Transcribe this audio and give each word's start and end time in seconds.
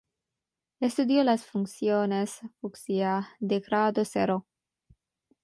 Estudió 0.79 1.23
las 1.23 1.45
"funciones 1.45 2.39
fucsia" 2.59 3.29
de 3.39 3.59
grado 3.59 4.03
cero. 4.03 4.47